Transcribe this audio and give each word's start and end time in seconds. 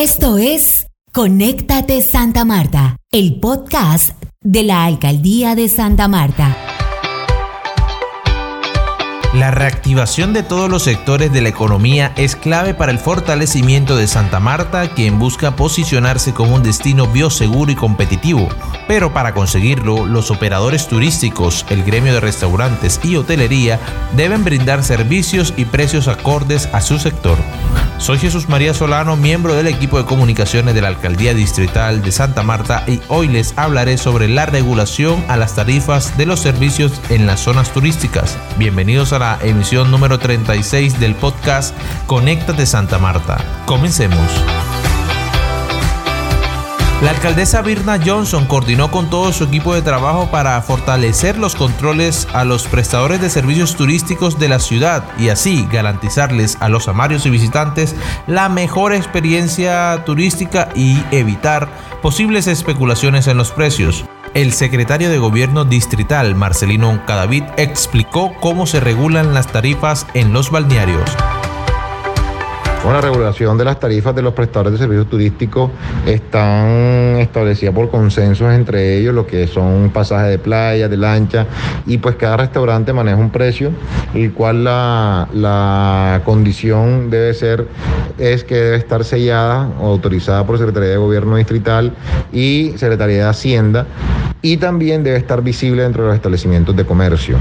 Esto 0.00 0.38
es 0.38 0.86
Conéctate 1.12 2.02
Santa 2.02 2.44
Marta, 2.44 2.98
el 3.10 3.40
podcast 3.40 4.10
de 4.40 4.62
la 4.62 4.84
Alcaldía 4.84 5.56
de 5.56 5.68
Santa 5.68 6.06
Marta. 6.06 6.56
La 9.34 9.50
reactivación 9.50 10.32
de 10.32 10.44
todos 10.44 10.70
los 10.70 10.84
sectores 10.84 11.32
de 11.32 11.40
la 11.40 11.48
economía 11.48 12.12
es 12.14 12.36
clave 12.36 12.74
para 12.74 12.92
el 12.92 13.00
fortalecimiento 13.00 13.96
de 13.96 14.06
Santa 14.06 14.38
Marta, 14.38 14.88
quien 14.94 15.18
busca 15.18 15.56
posicionarse 15.56 16.32
como 16.32 16.54
un 16.54 16.62
destino 16.62 17.08
bioseguro 17.08 17.72
y 17.72 17.74
competitivo. 17.74 18.48
Pero 18.86 19.12
para 19.12 19.34
conseguirlo, 19.34 20.06
los 20.06 20.30
operadores 20.30 20.86
turísticos, 20.86 21.66
el 21.70 21.82
gremio 21.82 22.14
de 22.14 22.20
restaurantes 22.20 23.00
y 23.02 23.16
hotelería 23.16 23.80
deben 24.16 24.44
brindar 24.44 24.84
servicios 24.84 25.52
y 25.56 25.64
precios 25.64 26.06
acordes 26.06 26.68
a 26.72 26.82
su 26.82 27.00
sector. 27.00 27.38
Soy 27.98 28.18
Jesús 28.18 28.48
María 28.48 28.74
Solano, 28.74 29.16
miembro 29.16 29.54
del 29.54 29.66
equipo 29.66 29.98
de 29.98 30.04
comunicaciones 30.04 30.74
de 30.74 30.80
la 30.80 30.88
Alcaldía 30.88 31.34
Distrital 31.34 32.00
de 32.00 32.12
Santa 32.12 32.44
Marta 32.44 32.84
y 32.86 33.00
hoy 33.08 33.26
les 33.26 33.58
hablaré 33.58 33.98
sobre 33.98 34.28
la 34.28 34.46
regulación 34.46 35.22
a 35.28 35.36
las 35.36 35.56
tarifas 35.56 36.16
de 36.16 36.24
los 36.24 36.38
servicios 36.38 36.92
en 37.10 37.26
las 37.26 37.40
zonas 37.40 37.72
turísticas. 37.72 38.38
Bienvenidos 38.56 39.12
a 39.12 39.18
la 39.18 39.38
emisión 39.42 39.90
número 39.90 40.18
36 40.18 41.00
del 41.00 41.16
podcast 41.16 41.76
Conéctate 42.06 42.66
Santa 42.66 42.98
Marta. 42.98 43.38
Comencemos. 43.66 44.30
La 47.00 47.10
alcaldesa 47.10 47.62
Birna 47.62 48.00
Johnson 48.04 48.46
coordinó 48.46 48.90
con 48.90 49.08
todo 49.08 49.32
su 49.32 49.44
equipo 49.44 49.72
de 49.72 49.82
trabajo 49.82 50.32
para 50.32 50.60
fortalecer 50.62 51.38
los 51.38 51.54
controles 51.54 52.26
a 52.32 52.44
los 52.44 52.66
prestadores 52.66 53.20
de 53.20 53.30
servicios 53.30 53.76
turísticos 53.76 54.40
de 54.40 54.48
la 54.48 54.58
ciudad 54.58 55.04
y 55.16 55.28
así 55.28 55.68
garantizarles 55.70 56.58
a 56.60 56.68
los 56.68 56.88
amarios 56.88 57.24
y 57.24 57.30
visitantes 57.30 57.94
la 58.26 58.48
mejor 58.48 58.92
experiencia 58.92 60.02
turística 60.04 60.70
y 60.74 61.00
evitar 61.12 61.68
posibles 62.02 62.48
especulaciones 62.48 63.28
en 63.28 63.36
los 63.36 63.52
precios. 63.52 64.04
El 64.34 64.52
secretario 64.52 65.08
de 65.08 65.18
Gobierno 65.18 65.64
distrital, 65.64 66.34
Marcelino 66.34 67.00
Cadavid, 67.06 67.44
explicó 67.58 68.34
cómo 68.40 68.66
se 68.66 68.80
regulan 68.80 69.34
las 69.34 69.46
tarifas 69.46 70.04
en 70.14 70.32
los 70.32 70.50
balnearios. 70.50 71.08
La 72.84 73.02
regulación 73.02 73.58
de 73.58 73.64
las 73.64 73.78
tarifas 73.78 74.14
de 74.14 74.22
los 74.22 74.32
prestadores 74.32 74.72
de 74.72 74.78
servicios 74.78 75.08
turísticos 75.10 75.70
están 76.06 77.16
establecidas 77.18 77.74
por 77.74 77.90
consensos 77.90 78.50
entre 78.52 78.98
ellos, 78.98 79.14
lo 79.14 79.26
que 79.26 79.46
son 79.46 79.90
pasajes 79.90 80.30
de 80.30 80.38
playa, 80.38 80.88
de 80.88 80.96
lancha, 80.96 81.46
y 81.86 81.98
pues 81.98 82.16
cada 82.16 82.38
restaurante 82.38 82.92
maneja 82.92 83.16
un 83.18 83.30
precio, 83.30 83.72
el 84.14 84.32
cual 84.32 84.64
la, 84.64 85.28
la 85.34 86.22
condición 86.24 87.10
debe 87.10 87.34
ser, 87.34 87.66
es 88.16 88.42
que 88.42 88.54
debe 88.54 88.76
estar 88.78 89.04
sellada 89.04 89.68
o 89.80 89.88
autorizada 89.88 90.46
por 90.46 90.56
Secretaría 90.56 90.90
de 90.90 90.96
Gobierno 90.96 91.36
Distrital 91.36 91.92
y 92.32 92.72
Secretaría 92.76 93.24
de 93.24 93.30
Hacienda, 93.30 93.86
y 94.40 94.56
también 94.56 95.04
debe 95.04 95.18
estar 95.18 95.42
visible 95.42 95.82
dentro 95.82 96.04
de 96.04 96.08
los 96.08 96.16
establecimientos 96.16 96.74
de 96.74 96.84
comercio. 96.84 97.36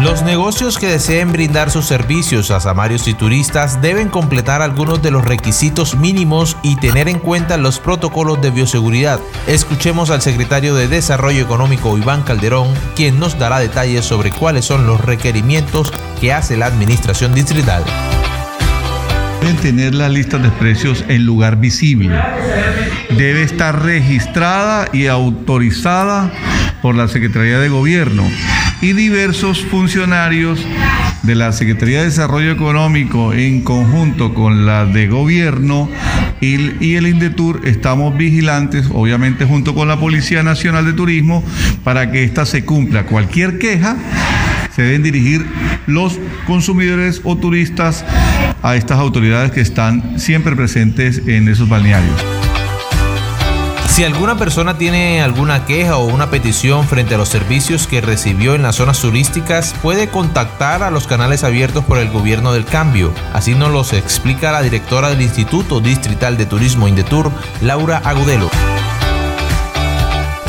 Los 0.00 0.22
negocios 0.22 0.78
que 0.78 0.88
deseen 0.88 1.30
brindar 1.30 1.70
sus 1.70 1.86
servicios 1.86 2.50
a 2.50 2.58
samarios 2.58 3.06
y 3.06 3.14
turistas 3.14 3.80
deben 3.80 4.08
completar 4.08 4.60
algunos 4.60 5.00
de 5.00 5.12
los 5.12 5.24
requisitos 5.24 5.94
mínimos 5.94 6.56
y 6.62 6.76
tener 6.76 7.08
en 7.08 7.20
cuenta 7.20 7.56
los 7.56 7.78
protocolos 7.78 8.40
de 8.40 8.50
bioseguridad. 8.50 9.20
Escuchemos 9.46 10.10
al 10.10 10.20
secretario 10.20 10.74
de 10.74 10.88
Desarrollo 10.88 11.42
Económico 11.42 11.96
Iván 11.96 12.22
Calderón, 12.22 12.68
quien 12.96 13.20
nos 13.20 13.38
dará 13.38 13.60
detalles 13.60 14.04
sobre 14.04 14.30
cuáles 14.32 14.64
son 14.64 14.86
los 14.86 15.00
requerimientos 15.00 15.92
que 16.20 16.32
hace 16.32 16.56
la 16.56 16.66
administración 16.66 17.32
distrital. 17.32 17.84
Deben 19.40 19.56
tener 19.56 19.94
las 19.94 20.10
listas 20.10 20.42
de 20.42 20.50
precios 20.50 21.04
en 21.08 21.26
lugar 21.26 21.56
visible. 21.56 22.20
Debe 23.10 23.42
estar 23.42 23.82
registrada 23.82 24.88
y 24.92 25.06
autorizada 25.06 26.32
por 26.82 26.96
la 26.96 27.08
Secretaría 27.08 27.58
de 27.58 27.68
Gobierno 27.68 28.24
y 28.82 28.92
diversos 28.92 29.64
funcionarios 29.64 30.66
de 31.22 31.36
la 31.36 31.52
Secretaría 31.52 32.00
de 32.00 32.06
Desarrollo 32.06 32.50
Económico 32.50 33.32
en 33.32 33.62
conjunto 33.62 34.34
con 34.34 34.66
la 34.66 34.84
de 34.84 35.06
Gobierno 35.06 35.88
y, 36.40 36.94
el 36.96 37.06
Indetur 37.06 37.60
estamos 37.64 38.16
vigilantes, 38.16 38.88
obviamente 38.92 39.44
junto 39.44 39.76
con 39.76 39.86
la 39.86 40.00
Policía 40.00 40.42
Nacional 40.42 40.84
de 40.84 40.92
Turismo, 40.92 41.44
para 41.84 42.10
que 42.10 42.24
ésta 42.24 42.44
se 42.44 42.64
cumpla. 42.64 43.04
Cualquier 43.04 43.60
queja 43.60 43.96
se 44.74 44.82
deben 44.82 45.04
dirigir 45.04 45.46
los 45.86 46.18
consumidores 46.48 47.20
o 47.22 47.36
turistas 47.36 48.04
a 48.62 48.74
estas 48.74 48.98
autoridades 48.98 49.52
que 49.52 49.60
están 49.60 50.18
siempre 50.18 50.56
presentes 50.56 51.22
en 51.28 51.48
esos 51.48 51.68
balnearios. 51.68 52.51
Si 53.92 54.04
alguna 54.04 54.38
persona 54.38 54.78
tiene 54.78 55.20
alguna 55.20 55.66
queja 55.66 55.98
o 55.98 56.06
una 56.06 56.30
petición 56.30 56.88
frente 56.88 57.14
a 57.14 57.18
los 57.18 57.28
servicios 57.28 57.86
que 57.86 58.00
recibió 58.00 58.54
en 58.54 58.62
las 58.62 58.76
zonas 58.76 58.98
turísticas, 58.98 59.74
puede 59.82 60.08
contactar 60.08 60.82
a 60.82 60.90
los 60.90 61.06
canales 61.06 61.44
abiertos 61.44 61.84
por 61.84 61.98
el 61.98 62.08
gobierno 62.08 62.54
del 62.54 62.64
cambio. 62.64 63.12
Así 63.34 63.54
nos 63.54 63.70
los 63.70 63.92
explica 63.92 64.50
la 64.50 64.62
directora 64.62 65.10
del 65.10 65.20
Instituto 65.20 65.80
Distrital 65.80 66.38
de 66.38 66.46
Turismo 66.46 66.88
Indetur, 66.88 67.30
Laura 67.60 67.98
Agudelo. 67.98 68.48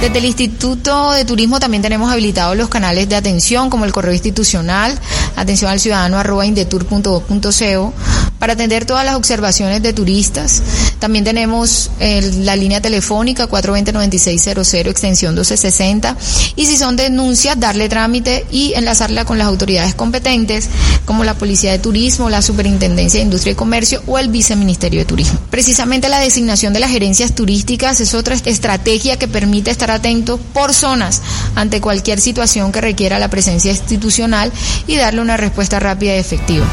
Desde 0.00 0.18
el 0.18 0.26
Instituto 0.26 1.10
de 1.10 1.24
Turismo 1.24 1.58
también 1.58 1.82
tenemos 1.82 2.10
habilitados 2.12 2.56
los 2.56 2.68
canales 2.68 3.08
de 3.08 3.16
atención 3.16 3.68
como 3.68 3.84
el 3.84 3.92
correo 3.92 4.12
institucional, 4.12 4.96
atención 5.34 5.72
al 5.72 5.80
ciudadano 5.80 6.18
arroba 6.18 6.46
indetur.gov.co 6.46 7.92
para 8.38 8.52
atender 8.52 8.84
todas 8.84 9.04
las 9.04 9.16
observaciones 9.16 9.82
de 9.82 9.92
turistas. 9.92 10.62
También 11.00 11.24
tenemos 11.24 11.90
la 11.98 12.54
línea 12.54 12.80
telefónica 12.80 13.48
420-9600, 13.48 14.86
extensión 14.86 15.34
1260. 15.34 16.16
Y 16.54 16.66
si 16.66 16.76
son 16.76 16.94
denuncias, 16.94 17.58
darle 17.58 17.88
trámite 17.88 18.46
y 18.52 18.74
enlazarla 18.74 19.24
con 19.24 19.38
las 19.38 19.48
autoridades 19.48 19.96
competentes, 19.96 20.68
como 21.04 21.24
la 21.24 21.34
Policía 21.34 21.72
de 21.72 21.80
Turismo, 21.80 22.30
la 22.30 22.40
Superintendencia 22.42 23.18
de 23.18 23.24
Industria 23.24 23.52
y 23.52 23.56
Comercio 23.56 24.02
o 24.06 24.18
el 24.18 24.28
Viceministerio 24.28 25.00
de 25.00 25.06
Turismo. 25.06 25.40
Precisamente 25.50 26.08
la 26.08 26.20
designación 26.20 26.72
de 26.72 26.80
las 26.80 26.90
gerencias 26.90 27.34
turísticas 27.34 28.00
es 28.00 28.14
otra 28.14 28.36
estrategia 28.44 29.18
que 29.18 29.26
permite 29.26 29.72
estar 29.72 29.87
atento 29.90 30.38
por 30.38 30.72
zonas 30.72 31.22
ante 31.54 31.80
cualquier 31.80 32.20
situación 32.20 32.72
que 32.72 32.80
requiera 32.80 33.18
la 33.18 33.28
presencia 33.28 33.70
institucional 33.70 34.52
y 34.86 34.96
darle 34.96 35.20
una 35.20 35.36
respuesta 35.36 35.80
rápida 35.80 36.14
y 36.14 36.18
efectiva. 36.18 36.66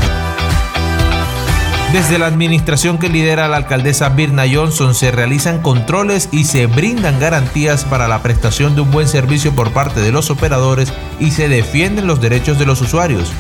Desde 1.96 2.20
la 2.20 2.26
administración 2.26 2.98
que 2.98 3.08
lidera 3.08 3.48
la 3.48 3.56
alcaldesa 3.56 4.10
Birna 4.10 4.44
Johnson 4.52 4.94
se 4.94 5.12
realizan 5.12 5.62
controles 5.62 6.28
y 6.32 6.44
se 6.44 6.66
brindan 6.66 7.20
garantías 7.20 7.86
para 7.86 8.10
la 8.10 8.22
prestación 8.22 8.76
de 8.76 8.82
un 8.82 8.92
buen 8.92 9.08
servicio 9.08 9.56
por 9.56 9.72
parte 9.72 10.02
de 10.02 10.12
los 10.12 10.30
operadores 10.30 10.92
y 11.22 11.32
se 11.32 11.48
defienden 11.48 12.06
los 12.06 12.20
derechos 12.20 12.60
de 12.60 12.66
los 12.66 12.82
usuarios. 12.82 13.32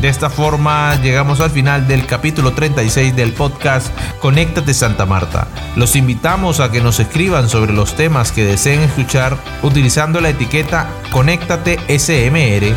De 0.00 0.08
esta 0.08 0.30
forma 0.30 0.96
llegamos 1.02 1.40
al 1.40 1.50
final 1.50 1.86
del 1.86 2.06
capítulo 2.06 2.52
36 2.52 3.14
del 3.14 3.32
podcast 3.32 3.88
Conéctate 4.20 4.74
Santa 4.74 5.06
Marta. 5.06 5.48
Los 5.76 5.96
invitamos 5.96 6.60
a 6.60 6.70
que 6.70 6.80
nos 6.80 7.00
escriban 7.00 7.48
sobre 7.48 7.72
los 7.72 7.94
temas 7.94 8.32
que 8.32 8.44
deseen 8.44 8.80
escuchar 8.80 9.36
utilizando 9.62 10.20
la 10.20 10.30
etiqueta 10.30 10.88
Conéctate 11.12 11.78
SMR 11.88 12.74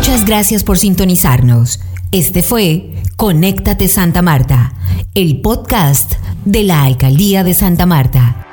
Muchas 0.00 0.24
gracias 0.24 0.64
por 0.64 0.78
sintonizarnos. 0.78 1.80
Este 2.10 2.42
fue 2.42 2.94
Conéctate 3.16 3.86
Santa 3.86 4.22
Marta, 4.22 4.72
el 5.14 5.40
podcast 5.40 6.14
de 6.44 6.62
la 6.62 6.84
Alcaldía 6.84 7.44
de 7.44 7.54
Santa 7.54 7.86
Marta. 7.86 8.49